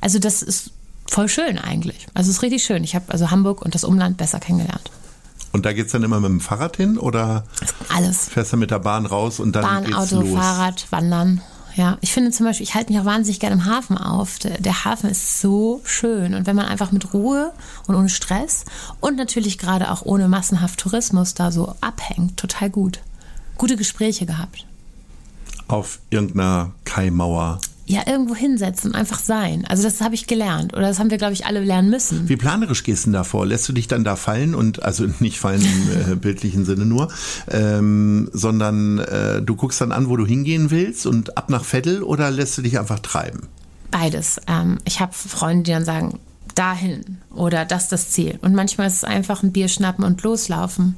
Also 0.00 0.18
das 0.18 0.42
ist 0.42 0.70
voll 1.06 1.28
schön 1.28 1.58
eigentlich. 1.58 2.06
Also 2.14 2.30
es 2.30 2.36
ist 2.36 2.42
richtig 2.42 2.64
schön. 2.64 2.84
Ich 2.84 2.94
habe 2.94 3.06
also 3.08 3.30
Hamburg 3.30 3.62
und 3.62 3.74
das 3.74 3.84
Umland 3.84 4.16
besser 4.16 4.40
kennengelernt. 4.40 4.90
Und 5.52 5.64
da 5.64 5.72
geht's 5.72 5.92
dann 5.92 6.02
immer 6.02 6.18
mit 6.18 6.30
dem 6.30 6.40
Fahrrad 6.40 6.76
hin 6.76 6.98
oder 6.98 7.44
Alles. 7.88 8.28
fährst 8.28 8.52
du 8.52 8.56
mit 8.56 8.72
der 8.72 8.80
Bahn 8.80 9.06
raus 9.06 9.38
und 9.38 9.52
dann 9.54 9.62
Bahn, 9.62 9.84
geht's 9.84 9.96
Auto, 9.96 10.20
los? 10.22 10.36
Fahrrad, 10.36 10.86
Wandern. 10.90 11.40
Ja, 11.76 11.98
ich 12.00 12.12
finde 12.12 12.30
zum 12.30 12.46
Beispiel, 12.46 12.64
ich 12.64 12.74
halte 12.74 12.92
mich 12.92 13.00
auch 13.00 13.04
wahnsinnig 13.04 13.40
gerne 13.40 13.54
im 13.54 13.64
Hafen 13.64 13.98
auf. 13.98 14.38
Der, 14.38 14.60
der 14.60 14.84
Hafen 14.84 15.10
ist 15.10 15.40
so 15.40 15.80
schön. 15.84 16.34
Und 16.34 16.46
wenn 16.46 16.54
man 16.54 16.66
einfach 16.66 16.92
mit 16.92 17.12
Ruhe 17.14 17.52
und 17.86 17.94
ohne 17.96 18.08
Stress 18.08 18.64
und 19.00 19.16
natürlich 19.16 19.58
gerade 19.58 19.90
auch 19.90 20.02
ohne 20.02 20.28
massenhaft 20.28 20.78
Tourismus 20.78 21.34
da 21.34 21.50
so 21.50 21.74
abhängt, 21.80 22.36
total 22.36 22.70
gut. 22.70 23.00
Gute 23.58 23.76
Gespräche 23.76 24.26
gehabt. 24.26 24.66
Auf 25.66 25.98
irgendeiner 26.10 26.72
Kaimauer. 26.84 27.60
Ja, 27.86 28.02
irgendwo 28.06 28.34
hinsetzen, 28.34 28.94
einfach 28.94 29.18
sein. 29.18 29.66
Also 29.68 29.82
das 29.82 30.00
habe 30.00 30.14
ich 30.14 30.26
gelernt. 30.26 30.72
Oder 30.72 30.88
das 30.88 30.98
haben 30.98 31.10
wir, 31.10 31.18
glaube 31.18 31.34
ich, 31.34 31.44
alle 31.44 31.62
lernen 31.62 31.90
müssen. 31.90 32.28
Wie 32.30 32.36
planerisch 32.36 32.82
gehst 32.82 33.04
du 33.04 33.08
denn 33.08 33.12
da 33.12 33.24
vor? 33.24 33.44
Lässt 33.44 33.68
du 33.68 33.74
dich 33.74 33.88
dann 33.88 34.04
da 34.04 34.16
fallen 34.16 34.54
und 34.54 34.82
also 34.82 35.06
nicht 35.20 35.38
fallen 35.38 35.60
im 35.60 36.12
äh, 36.12 36.16
bildlichen 36.16 36.64
Sinne 36.64 36.86
nur, 36.86 37.08
ähm, 37.50 38.30
sondern 38.32 39.00
äh, 39.00 39.42
du 39.42 39.54
guckst 39.54 39.82
dann 39.82 39.92
an, 39.92 40.08
wo 40.08 40.16
du 40.16 40.24
hingehen 40.26 40.70
willst 40.70 41.06
und 41.06 41.36
ab 41.36 41.50
nach 41.50 41.64
Vettel 41.64 42.02
oder 42.02 42.30
lässt 42.30 42.56
du 42.56 42.62
dich 42.62 42.78
einfach 42.78 43.00
treiben? 43.00 43.48
Beides. 43.90 44.40
Ähm, 44.46 44.78
ich 44.84 45.00
habe 45.00 45.12
Freunde, 45.12 45.64
die 45.64 45.72
dann 45.72 45.84
sagen, 45.84 46.20
dahin 46.54 47.18
oder 47.34 47.64
das 47.64 47.84
ist 47.84 47.92
das 47.92 48.10
Ziel. 48.10 48.38
Und 48.40 48.54
manchmal 48.54 48.86
ist 48.86 48.94
es 48.94 49.04
einfach 49.04 49.42
ein 49.42 49.52
Bier 49.52 49.68
schnappen 49.68 50.04
und 50.04 50.22
loslaufen. 50.22 50.96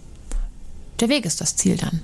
Der 1.00 1.08
Weg 1.08 1.26
ist 1.26 1.40
das 1.40 1.56
Ziel 1.56 1.76
dann. 1.76 2.02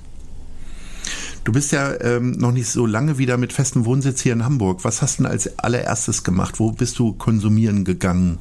Du 1.43 1.51
bist 1.51 1.71
ja 1.73 1.99
ähm, 1.99 2.31
noch 2.31 2.51
nicht 2.53 2.69
so 2.69 2.85
lange 2.85 3.17
wieder 3.17 3.37
mit 3.37 3.51
festem 3.51 3.85
Wohnsitz 3.85 4.21
hier 4.21 4.31
in 4.33 4.45
Hamburg. 4.45 4.83
Was 4.85 5.01
hast 5.01 5.19
du 5.19 5.23
denn 5.23 5.31
als 5.31 5.59
allererstes 5.59 6.23
gemacht? 6.23 6.59
Wo 6.59 6.71
bist 6.71 6.97
du 6.99 7.13
konsumieren 7.13 7.83
gegangen? 7.83 8.37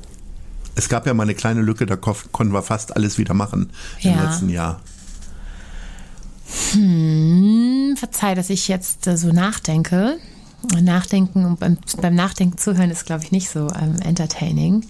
Es 0.76 0.88
gab 0.88 1.06
ja 1.06 1.12
mal 1.12 1.24
eine 1.24 1.34
kleine 1.34 1.62
Lücke, 1.62 1.84
da 1.84 1.96
ko- 1.96 2.16
konnten 2.30 2.52
wir 2.54 2.62
fast 2.62 2.94
alles 2.96 3.18
wieder 3.18 3.34
machen 3.34 3.70
im 4.02 4.12
Ja. 4.12 4.24
letzten 4.24 4.48
Jahr. 4.48 4.80
Hm, 6.72 7.94
verzeih, 7.98 8.34
dass 8.34 8.50
ich 8.50 8.68
jetzt 8.68 9.06
äh, 9.06 9.16
so 9.16 9.32
nachdenke. 9.32 10.18
Nachdenken 10.80 11.44
und 11.44 11.58
beim, 11.58 11.76
beim 12.00 12.14
Nachdenken 12.14 12.56
zuhören 12.56 12.90
ist, 12.92 13.04
glaube 13.04 13.24
ich, 13.24 13.32
nicht 13.32 13.50
so 13.50 13.66
ähm, 13.80 13.96
entertaining. 14.04 14.84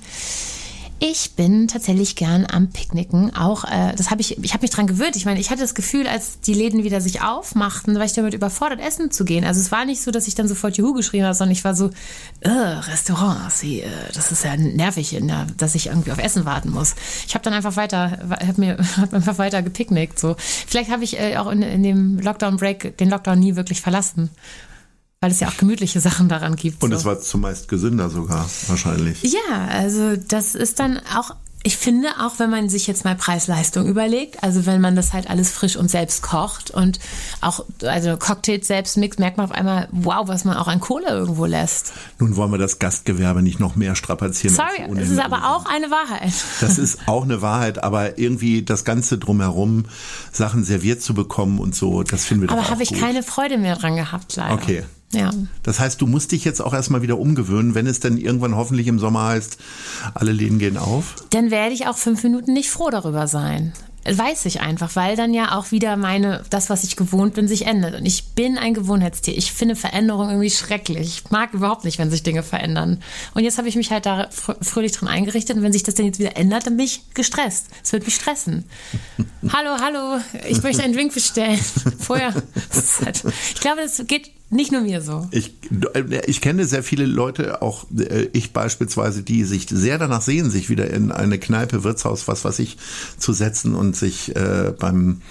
Ich 1.04 1.32
bin 1.32 1.66
tatsächlich 1.66 2.14
gern 2.14 2.46
am 2.48 2.68
Picknicken. 2.68 3.34
Auch, 3.34 3.64
äh, 3.64 3.92
das 3.96 4.12
habe 4.12 4.20
ich, 4.20 4.38
ich 4.38 4.54
habe 4.54 4.62
mich 4.62 4.70
dran 4.70 4.86
gewöhnt. 4.86 5.16
Ich 5.16 5.24
meine, 5.24 5.40
ich 5.40 5.50
hatte 5.50 5.60
das 5.60 5.74
Gefühl, 5.74 6.06
als 6.06 6.38
die 6.38 6.54
Läden 6.54 6.84
wieder 6.84 7.00
sich 7.00 7.22
aufmachten, 7.22 7.96
war 7.96 8.04
ich 8.04 8.12
damit 8.12 8.34
überfordert, 8.34 8.78
essen 8.78 9.10
zu 9.10 9.24
gehen. 9.24 9.44
Also 9.44 9.58
es 9.58 9.72
war 9.72 9.84
nicht 9.84 10.00
so, 10.00 10.12
dass 10.12 10.28
ich 10.28 10.36
dann 10.36 10.46
sofort 10.46 10.76
Juhu 10.76 10.92
geschrien 10.92 11.24
habe, 11.24 11.34
sondern 11.34 11.54
ich 11.54 11.64
war 11.64 11.74
so, 11.74 11.90
äh, 12.38 12.50
Restaurants, 12.50 13.64
äh, 13.64 13.82
das 14.14 14.30
ist 14.30 14.44
ja 14.44 14.56
nervig, 14.56 15.20
dass 15.56 15.74
ich 15.74 15.88
irgendwie 15.88 16.12
auf 16.12 16.18
Essen 16.18 16.44
warten 16.44 16.70
muss. 16.70 16.94
Ich 17.26 17.34
habe 17.34 17.42
dann 17.42 17.52
einfach 17.52 17.74
weiter, 17.74 18.20
habe 18.30 18.54
mir 18.60 18.78
hab 18.96 19.12
einfach 19.12 19.38
weiter 19.38 19.60
gepicknickt. 19.60 20.20
So, 20.20 20.36
vielleicht 20.38 20.92
habe 20.92 21.02
ich 21.02 21.18
äh, 21.18 21.36
auch 21.36 21.50
in, 21.50 21.62
in 21.62 21.82
dem 21.82 22.20
Lockdown 22.20 22.58
Break 22.58 22.96
den 22.98 23.10
Lockdown 23.10 23.40
nie 23.40 23.56
wirklich 23.56 23.80
verlassen, 23.80 24.30
weil 25.22 25.30
es 25.30 25.38
ja 25.38 25.48
auch 25.48 25.56
gemütliche 25.56 26.00
Sachen 26.00 26.28
daran 26.28 26.56
gibt. 26.56 26.82
Und 26.82 26.90
so. 26.90 26.96
es 26.96 27.04
war 27.04 27.20
zumeist 27.20 27.68
gesünder 27.68 28.10
sogar, 28.10 28.44
wahrscheinlich. 28.66 29.22
Ja, 29.22 29.68
also 29.68 30.16
das 30.16 30.56
ist 30.56 30.80
dann 30.80 30.98
auch, 31.16 31.36
ich 31.62 31.76
finde, 31.76 32.08
auch 32.18 32.40
wenn 32.40 32.50
man 32.50 32.68
sich 32.68 32.88
jetzt 32.88 33.04
mal 33.04 33.14
Preis-Leistung 33.14 33.86
überlegt, 33.86 34.42
also 34.42 34.66
wenn 34.66 34.80
man 34.80 34.96
das 34.96 35.12
halt 35.12 35.30
alles 35.30 35.52
frisch 35.52 35.76
und 35.76 35.88
selbst 35.88 36.24
kocht 36.24 36.72
und 36.72 36.98
auch, 37.40 37.64
also 37.84 38.16
Cocktails 38.16 38.66
selbst 38.66 38.96
mixt, 38.96 39.20
merkt 39.20 39.36
man 39.36 39.46
auf 39.46 39.52
einmal, 39.52 39.86
wow, 39.92 40.26
was 40.26 40.44
man 40.44 40.56
auch 40.56 40.66
an 40.66 40.80
Kohle 40.80 41.06
irgendwo 41.06 41.46
lässt. 41.46 41.92
Nun 42.18 42.34
wollen 42.34 42.50
wir 42.50 42.58
das 42.58 42.80
Gastgewerbe 42.80 43.42
nicht 43.42 43.60
noch 43.60 43.76
mehr 43.76 43.94
strapazieren. 43.94 44.56
Sorry, 44.56 44.90
es 45.00 45.10
ist 45.10 45.20
aber 45.20 45.54
auch 45.54 45.66
eine 45.66 45.88
Wahrheit. 45.92 46.32
Das 46.60 46.78
ist 46.78 47.06
auch 47.06 47.22
eine 47.22 47.42
Wahrheit, 47.42 47.84
aber 47.84 48.18
irgendwie 48.18 48.64
das 48.64 48.84
Ganze 48.84 49.18
drumherum, 49.18 49.84
Sachen 50.32 50.64
serviert 50.64 51.00
zu 51.00 51.14
bekommen 51.14 51.60
und 51.60 51.76
so, 51.76 52.02
das 52.02 52.24
finden 52.24 52.42
wir 52.42 52.48
doch 52.48 52.56
Aber 52.56 52.70
habe 52.70 52.82
ich 52.82 52.88
gut. 52.88 52.98
keine 52.98 53.22
Freude 53.22 53.56
mehr 53.56 53.76
dran 53.76 53.94
gehabt, 53.94 54.34
leider. 54.34 54.54
Okay. 54.54 54.82
Ja. 55.14 55.30
Das 55.62 55.78
heißt, 55.78 56.00
du 56.00 56.06
musst 56.06 56.32
dich 56.32 56.44
jetzt 56.44 56.60
auch 56.60 56.72
erstmal 56.72 57.02
wieder 57.02 57.18
umgewöhnen, 57.18 57.74
wenn 57.74 57.86
es 57.86 58.00
dann 58.00 58.16
irgendwann 58.16 58.56
hoffentlich 58.56 58.86
im 58.86 58.98
Sommer 58.98 59.26
heißt, 59.26 59.58
alle 60.14 60.32
Läden 60.32 60.58
gehen 60.58 60.78
auf. 60.78 61.16
Dann 61.30 61.50
werde 61.50 61.74
ich 61.74 61.86
auch 61.86 61.96
fünf 61.96 62.22
Minuten 62.22 62.52
nicht 62.52 62.70
froh 62.70 62.90
darüber 62.90 63.26
sein. 63.26 63.72
Weiß 64.04 64.46
ich 64.46 64.60
einfach, 64.60 64.96
weil 64.96 65.14
dann 65.14 65.32
ja 65.32 65.56
auch 65.56 65.70
wieder 65.70 65.96
meine, 65.96 66.42
das, 66.50 66.70
was 66.70 66.82
ich 66.82 66.96
gewohnt 66.96 67.34
bin, 67.34 67.46
sich 67.46 67.66
ändert. 67.66 67.94
Und 67.94 68.04
ich 68.04 68.30
bin 68.34 68.58
ein 68.58 68.74
Gewohnheitstier. 68.74 69.38
Ich 69.38 69.52
finde 69.52 69.76
Veränderung 69.76 70.28
irgendwie 70.28 70.50
schrecklich. 70.50 71.22
Ich 71.24 71.30
mag 71.30 71.54
überhaupt 71.54 71.84
nicht, 71.84 72.00
wenn 72.00 72.10
sich 72.10 72.24
Dinge 72.24 72.42
verändern. 72.42 73.00
Und 73.34 73.44
jetzt 73.44 73.58
habe 73.58 73.68
ich 73.68 73.76
mich 73.76 73.92
halt 73.92 74.04
da 74.04 74.28
fr 74.30 74.56
fröhlich 74.60 74.90
drin 74.90 75.06
eingerichtet. 75.06 75.56
Und 75.56 75.62
wenn 75.62 75.72
sich 75.72 75.84
das 75.84 75.94
dann 75.94 76.06
jetzt 76.06 76.18
wieder 76.18 76.36
ändert, 76.36 76.66
dann 76.66 76.76
bin 76.76 76.86
ich 76.86 77.02
gestresst. 77.14 77.68
Es 77.84 77.92
wird 77.92 78.04
mich 78.04 78.16
stressen. 78.16 78.64
hallo, 79.52 79.76
hallo, 79.80 80.20
ich 80.48 80.60
möchte 80.64 80.82
einen 80.82 80.94
Drink 80.94 81.14
bestellen. 81.14 81.60
Vorher. 82.00 82.34
Halt, 83.04 83.22
ich 83.54 83.60
glaube, 83.60 83.82
das 83.82 84.02
geht 84.08 84.32
nicht 84.52 84.70
nur 84.70 84.82
mir 84.82 85.00
so. 85.00 85.26
Ich, 85.30 85.54
ich 86.26 86.40
kenne 86.40 86.64
sehr 86.66 86.82
viele 86.82 87.06
Leute, 87.06 87.62
auch 87.62 87.84
äh, 87.98 88.28
ich 88.32 88.52
beispielsweise, 88.52 89.22
die 89.22 89.44
sich 89.44 89.66
sehr 89.70 89.98
danach 89.98 90.22
sehen, 90.22 90.50
sich 90.50 90.68
wieder 90.68 90.90
in 90.90 91.10
eine 91.10 91.38
Kneipe, 91.38 91.82
Wirtshaus, 91.84 92.28
was 92.28 92.44
weiß 92.44 92.58
ich, 92.60 92.76
zu 93.18 93.32
setzen 93.32 93.74
und 93.74 93.96
sich 93.96 94.36
äh, 94.36 94.72
beim 94.78 95.22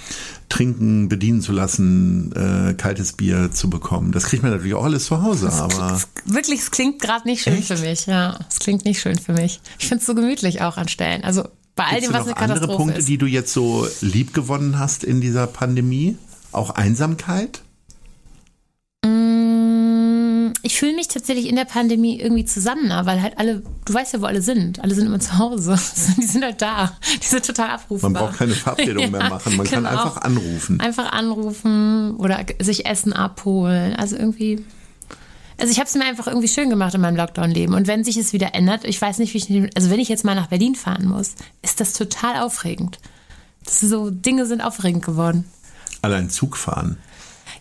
Trinken 0.50 1.08
bedienen 1.08 1.42
zu 1.42 1.52
lassen, 1.54 2.34
äh, 2.36 2.74
kaltes 2.74 3.14
Bier 3.14 3.52
zu 3.52 3.70
bekommen. 3.70 4.12
Das 4.12 4.24
kriegt 4.26 4.44
man 4.44 4.52
natürlich 4.52 4.74
auch 4.74 4.84
alles 4.84 5.06
zu 5.06 5.22
Hause, 5.22 5.52
aber 5.54 5.94
Es- 5.96 6.08
Wirklich, 6.26 6.60
es 6.60 6.72
klingt 6.72 7.02
gerade 7.02 7.28
nicht 7.28 7.44
schön 7.44 7.54
Echt? 7.54 7.68
für 7.68 7.78
mich. 7.78 8.06
Ja, 8.06 8.38
es 8.50 8.60
klingt 8.60 8.84
nicht 8.86 9.00
schön 9.02 9.18
für 9.18 9.34
mich. 9.34 9.62
Ich 9.80 9.88
finde 9.88 10.02
es 10.02 10.06
so 10.08 10.14
gemütlich 10.16 10.62
auch 10.62 10.78
an 10.78 10.88
Stellen. 10.88 11.24
Also 11.24 11.44
bei 11.76 11.86
all 11.86 11.92
Gibt's 12.02 12.08
dem, 12.08 12.14
was 12.14 12.26
noch 12.28 12.36
eine 12.36 12.38
andere 12.38 12.60
Katastrophe 12.60 12.78
Punkte, 12.78 13.00
ist. 13.00 13.08
die 13.08 13.18
du 13.18 13.26
jetzt 13.28 13.54
so 13.54 13.88
lieb 14.02 14.34
gewonnen 14.34 14.78
hast 14.78 15.04
in 15.04 15.22
dieser 15.22 15.48
Pandemie? 15.48 16.18
Auch 16.52 16.72
Einsamkeit? 16.72 17.62
Ich 20.72 20.80
fühle 20.80 20.94
mich 20.94 21.10
tatsächlich 21.10 21.48
in 21.48 21.58
der 21.58 21.66
Pandemie 21.66 22.18
irgendwie 22.22 22.46
zusammener, 22.46 23.06
weil 23.06 23.22
halt 23.22 23.38
alle, 23.38 23.62
du 23.84 23.94
weißt 23.94 24.14
ja, 24.14 24.22
wo 24.22 24.26
alle 24.26 24.42
sind. 24.42 24.82
Alle 24.82 24.96
sind 24.96 25.06
immer 25.06 25.20
zu 25.20 25.38
Hause. 25.38 25.78
Die 26.18 26.26
sind 26.26 26.46
halt 26.46 26.62
da. 26.62 26.98
Die 27.22 27.28
sind 27.28 27.46
total 27.46 27.72
abrufbar. 27.72 28.10
Man 28.10 28.24
braucht 28.24 28.38
keine 28.38 28.54
Verabredung 28.54 29.12
mehr 29.12 29.20
Ja, 29.20 29.30
machen. 29.30 29.58
Man 29.58 29.68
kann 29.68 29.84
genau. 29.84 29.90
einfach 29.90 30.22
anrufen. 30.22 30.80
Einfach 30.80 31.12
anrufen 31.12 32.16
oder 32.16 32.46
sich 32.60 32.86
Essen 32.86 33.12
abholen. 33.12 33.98
Also 33.98 34.16
irgendwie. 34.16 34.64
Also 35.58 35.74
ich 35.74 35.78
habe 35.78 35.88
es 35.90 35.96
mir 35.96 36.06
einfach 36.06 36.28
irgendwie 36.28 36.48
schön 36.48 36.70
gemacht 36.70 36.96
in 36.96 37.02
meinem 37.02 37.18
Lockdown-Leben. 37.18 37.74
Und 37.74 37.88
wenn 37.88 38.06
sich 38.06 38.16
es 38.16 38.32
wieder 38.32 38.56
ändert, 38.56 38.86
ich 38.86 39.02
weiß 39.02 39.18
nicht, 39.18 39.34
wie 39.34 39.40
ich. 39.40 39.76
Also 39.76 39.90
wenn 39.90 40.00
ich 40.00 40.08
jetzt 40.08 40.24
mal 40.24 40.36
nach 40.36 40.48
Berlin 40.48 40.76
fahren 40.76 41.06
muss, 41.06 41.36
ist 41.62 41.82
das 41.82 41.92
total 41.92 42.38
aufregend. 42.38 42.98
Das 43.66 43.82
so, 43.82 44.10
Dinge 44.10 44.46
sind 44.46 44.62
aufregend 44.62 45.04
geworden. 45.04 45.44
Allein 46.02 46.30
Zug 46.30 46.56
fahren. 46.56 46.98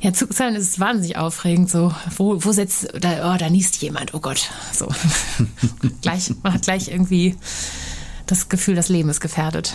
Ja, 0.00 0.14
Zugzahlen 0.14 0.54
ist 0.54 0.80
wahnsinnig 0.80 1.16
aufregend. 1.16 1.70
So, 1.70 1.94
wo, 2.16 2.42
wo 2.42 2.52
setzt, 2.52 2.88
da, 2.98 3.32
oh, 3.32 3.36
da 3.36 3.50
niest 3.50 3.76
jemand, 3.82 4.14
oh 4.14 4.20
Gott. 4.20 4.50
So. 4.72 4.88
gleich, 6.00 6.32
man 6.42 6.54
hat 6.54 6.62
gleich 6.62 6.88
irgendwie 6.88 7.36
das 8.26 8.48
Gefühl, 8.48 8.74
das 8.74 8.88
Leben 8.88 9.10
ist 9.10 9.20
gefährdet. 9.20 9.74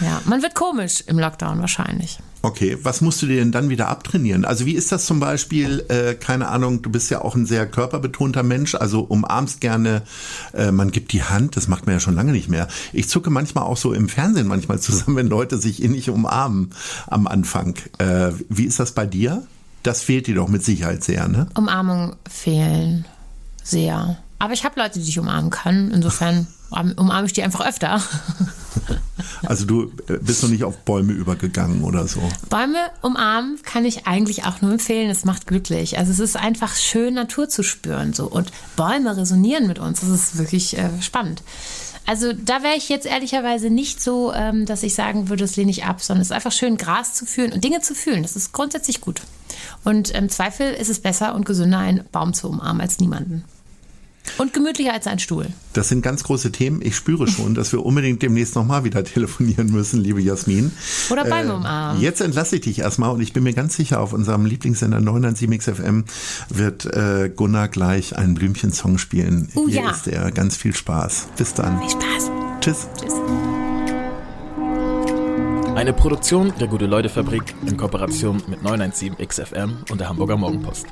Ja, 0.00 0.22
man 0.26 0.42
wird 0.42 0.54
komisch 0.54 1.02
im 1.06 1.18
Lockdown 1.18 1.60
wahrscheinlich. 1.60 2.18
Okay, 2.40 2.78
was 2.82 3.00
musst 3.00 3.20
du 3.20 3.26
dir 3.26 3.36
denn 3.36 3.50
dann 3.50 3.68
wieder 3.68 3.88
abtrainieren? 3.88 4.44
Also 4.44 4.64
wie 4.64 4.74
ist 4.74 4.92
das 4.92 5.06
zum 5.06 5.18
Beispiel, 5.18 5.84
äh, 5.88 6.14
keine 6.14 6.48
Ahnung, 6.48 6.82
du 6.82 6.90
bist 6.90 7.10
ja 7.10 7.20
auch 7.22 7.34
ein 7.34 7.46
sehr 7.46 7.66
körperbetonter 7.66 8.44
Mensch, 8.44 8.76
also 8.76 9.00
umarmst 9.00 9.60
gerne, 9.60 10.02
äh, 10.54 10.70
man 10.70 10.92
gibt 10.92 11.12
die 11.12 11.24
Hand, 11.24 11.56
das 11.56 11.66
macht 11.66 11.86
man 11.86 11.96
ja 11.96 12.00
schon 12.00 12.14
lange 12.14 12.30
nicht 12.30 12.48
mehr. 12.48 12.68
Ich 12.92 13.08
zucke 13.08 13.30
manchmal 13.30 13.64
auch 13.64 13.76
so 13.76 13.92
im 13.92 14.08
Fernsehen 14.08 14.46
manchmal 14.46 14.78
zusammen, 14.78 15.16
wenn 15.16 15.26
Leute 15.26 15.58
sich 15.58 15.82
innig 15.82 16.10
umarmen 16.10 16.70
am 17.08 17.26
Anfang. 17.26 17.74
Äh, 17.98 18.30
wie 18.48 18.64
ist 18.64 18.78
das 18.78 18.92
bei 18.92 19.06
dir? 19.06 19.42
Das 19.82 20.02
fehlt 20.02 20.28
dir 20.28 20.36
doch 20.36 20.48
mit 20.48 20.64
Sicherheit 20.64 21.02
sehr, 21.02 21.26
ne? 21.28 21.48
Umarmungen 21.56 22.14
fehlen 22.28 23.04
sehr. 23.64 24.16
Aber 24.38 24.52
ich 24.52 24.64
habe 24.64 24.80
Leute, 24.80 25.00
die 25.00 25.08
ich 25.08 25.18
umarmen 25.18 25.50
kann. 25.50 25.90
Insofern 25.90 26.46
umarme 26.70 27.26
ich 27.26 27.32
die 27.32 27.42
einfach 27.42 27.66
öfter. 27.66 28.00
Also 29.48 29.64
du 29.64 29.90
äh, 30.08 30.18
bist 30.20 30.42
noch 30.42 30.50
nicht 30.50 30.62
auf 30.62 30.76
Bäume 30.80 31.14
übergegangen 31.14 31.82
oder 31.82 32.06
so. 32.06 32.20
Bäume 32.50 32.76
umarmen 33.00 33.58
kann 33.62 33.86
ich 33.86 34.06
eigentlich 34.06 34.44
auch 34.44 34.60
nur 34.60 34.72
empfehlen. 34.72 35.08
Es 35.08 35.24
macht 35.24 35.46
glücklich. 35.46 35.96
Also 35.96 36.12
es 36.12 36.18
ist 36.18 36.36
einfach 36.36 36.76
schön, 36.76 37.14
Natur 37.14 37.48
zu 37.48 37.62
spüren. 37.62 38.12
So. 38.12 38.26
Und 38.26 38.52
Bäume 38.76 39.16
resonieren 39.16 39.66
mit 39.66 39.78
uns. 39.78 40.00
Das 40.00 40.10
ist 40.10 40.36
wirklich 40.36 40.76
äh, 40.76 40.90
spannend. 41.00 41.42
Also 42.04 42.34
da 42.34 42.62
wäre 42.62 42.76
ich 42.76 42.90
jetzt 42.90 43.06
ehrlicherweise 43.06 43.70
nicht 43.70 44.02
so, 44.02 44.34
ähm, 44.34 44.66
dass 44.66 44.82
ich 44.82 44.94
sagen 44.94 45.30
würde, 45.30 45.44
das 45.44 45.56
lehne 45.56 45.70
ich 45.70 45.86
ab, 45.86 46.02
sondern 46.02 46.20
es 46.20 46.28
ist 46.28 46.32
einfach 46.32 46.52
schön, 46.52 46.76
Gras 46.76 47.14
zu 47.14 47.24
fühlen 47.24 47.54
und 47.54 47.64
Dinge 47.64 47.80
zu 47.80 47.94
fühlen. 47.94 48.22
Das 48.22 48.36
ist 48.36 48.52
grundsätzlich 48.52 49.00
gut. 49.00 49.22
Und 49.82 50.10
im 50.10 50.28
Zweifel 50.28 50.74
ist 50.74 50.90
es 50.90 51.00
besser 51.00 51.34
und 51.34 51.46
gesünder, 51.46 51.78
einen 51.78 52.04
Baum 52.12 52.34
zu 52.34 52.50
umarmen 52.50 52.82
als 52.82 52.98
niemanden. 52.98 53.44
Und 54.38 54.52
gemütlicher 54.54 54.92
als 54.92 55.06
ein 55.06 55.18
Stuhl. 55.18 55.46
Das 55.72 55.88
sind 55.88 56.02
ganz 56.02 56.24
große 56.24 56.52
Themen. 56.52 56.80
Ich 56.82 56.96
spüre 56.96 57.26
schon, 57.26 57.54
dass 57.54 57.72
wir 57.72 57.84
unbedingt 57.84 58.22
demnächst 58.22 58.54
nochmal 58.54 58.84
wieder 58.84 59.04
telefonieren 59.04 59.70
müssen, 59.70 60.00
liebe 60.00 60.20
Jasmin. 60.20 60.72
Oder 61.10 61.24
beim 61.24 61.48
Äh, 61.48 61.52
Umarmen. 61.52 62.00
Jetzt 62.02 62.20
entlasse 62.20 62.56
ich 62.56 62.62
dich 62.62 62.78
erstmal 62.78 63.10
und 63.10 63.20
ich 63.20 63.32
bin 63.32 63.42
mir 63.42 63.52
ganz 63.52 63.76
sicher, 63.76 64.00
auf 64.00 64.12
unserem 64.12 64.46
Lieblingssender 64.46 65.00
997 65.00 65.58
XFM 65.58 66.04
wird 66.48 66.86
äh, 66.86 67.30
Gunnar 67.34 67.68
gleich 67.68 68.16
einen 68.16 68.34
Blümchensong 68.34 68.98
spielen. 68.98 69.48
Oh 69.54 69.66
Hier 69.68 69.82
ja. 69.82 69.90
ist 69.90 70.06
er. 70.08 70.30
Ganz 70.30 70.56
viel 70.56 70.74
Spaß. 70.74 71.28
Bis 71.36 71.54
dann. 71.54 71.80
Viel 71.80 71.90
Spaß. 71.90 72.30
Tschüss. 72.60 72.86
Tschüss. 73.00 73.14
Eine 75.74 75.92
Produktion 75.92 76.52
der 76.58 76.66
Gute-Leute-Fabrik 76.66 77.54
in 77.66 77.76
Kooperation 77.76 78.42
mit 78.48 78.62
917 78.62 79.16
XFM 79.26 79.76
und 79.90 80.00
der 80.00 80.08
Hamburger 80.08 80.36
Morgenpost. 80.36 80.86